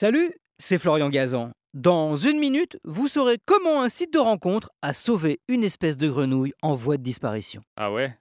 [0.00, 1.50] Salut, c'est Florian Gazan.
[1.74, 6.08] Dans une minute, vous saurez comment un site de rencontre a sauvé une espèce de
[6.08, 7.60] grenouille en voie de disparition.
[7.76, 8.16] Ah ouais?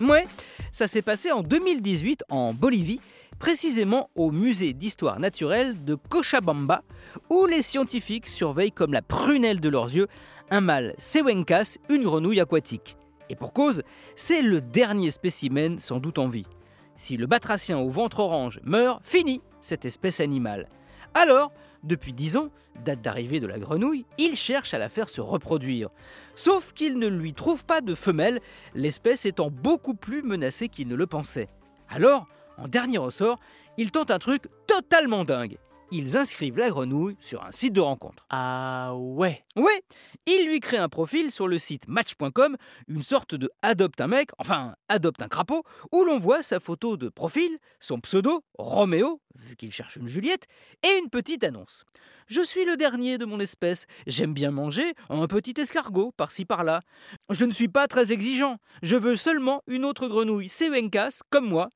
[0.00, 0.22] Ouais,
[0.70, 3.00] ça s'est passé en 2018 en Bolivie,
[3.40, 6.84] précisément au musée d'histoire naturelle de Cochabamba,
[7.28, 10.06] où les scientifiques surveillent comme la prunelle de leurs yeux
[10.52, 12.96] un mâle Sewencas, une grenouille aquatique.
[13.28, 13.82] Et pour cause,
[14.14, 16.46] c'est le dernier spécimen sans doute en vie.
[16.94, 20.68] Si le batracien au ventre orange meurt, fini cette espèce animale.
[21.14, 21.52] Alors,
[21.84, 22.50] depuis 10 ans,
[22.84, 25.90] date d'arrivée de la grenouille, il cherche à la faire se reproduire.
[26.34, 28.40] Sauf qu'il ne lui trouve pas de femelle,
[28.74, 31.48] l'espèce étant beaucoup plus menacée qu'il ne le pensait.
[31.88, 32.26] Alors,
[32.58, 33.38] en dernier ressort,
[33.76, 35.58] il tente un truc totalement dingue.
[35.96, 38.26] Ils inscrivent la grenouille sur un site de rencontre.
[38.28, 39.84] Ah ouais Ouais,
[40.26, 42.56] il lui crée un profil sur le site match.com,
[42.88, 45.62] une sorte de adopte un mec, enfin adopte un crapaud,
[45.92, 50.48] où l'on voit sa photo de profil, son pseudo, Roméo, vu qu'il cherche une Juliette,
[50.82, 51.84] et une petite annonce.
[52.26, 56.80] Je suis le dernier de mon espèce, j'aime bien manger un petit escargot par-ci par-là.
[57.30, 61.70] Je ne suis pas très exigeant, je veux seulement une autre grenouille Sewencas comme moi.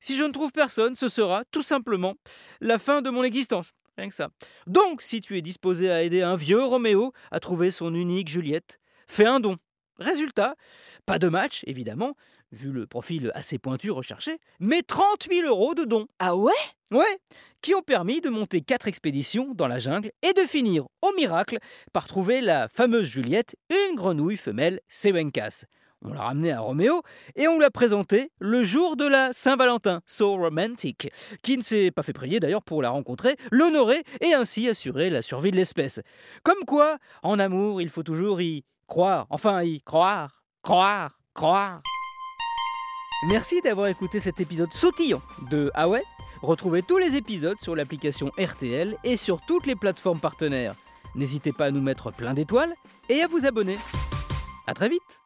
[0.00, 2.14] Si je ne trouve personne, ce sera tout simplement
[2.60, 3.72] la fin de mon existence.
[3.96, 4.28] Rien que ça.
[4.66, 8.80] Donc, si tu es disposé à aider un vieux Roméo à trouver son unique Juliette,
[9.06, 9.58] fais un don.
[9.98, 10.56] Résultat,
[11.04, 12.16] pas de match, évidemment,
[12.52, 16.06] vu le profil assez pointu recherché, mais 30 000 euros de dons.
[16.18, 16.52] Ah ouais?
[16.90, 17.18] Ouais,
[17.62, 21.58] qui ont permis de monter quatre expéditions dans la jungle et de finir, au miracle,
[21.92, 25.64] par trouver la fameuse Juliette, une grenouille femelle Sewencas.
[26.04, 27.02] On l'a ramenée à Roméo
[27.36, 32.02] et on l'a présentée le jour de la Saint-Valentin, so romantic, qui ne s'est pas
[32.02, 36.00] fait prier d'ailleurs pour la rencontrer, l'honorer et ainsi assurer la survie de l'espèce.
[36.42, 41.82] Comme quoi, en amour, il faut toujours y croire, enfin y croire, croire, croire.
[43.28, 45.86] Merci d'avoir écouté cet épisode sautillant de Ah
[46.42, 50.74] Retrouvez tous les épisodes sur l'application RTL et sur toutes les plateformes partenaires.
[51.14, 52.74] N'hésitez pas à nous mettre plein d'étoiles
[53.08, 53.78] et à vous abonner.
[54.66, 55.21] A très vite